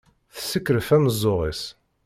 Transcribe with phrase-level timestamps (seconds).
[0.35, 1.63] Tessekref amzur-is.